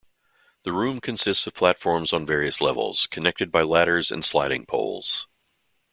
[0.63, 5.27] The rooms consist of platforms on various levels, connected by ladders and sliding poles.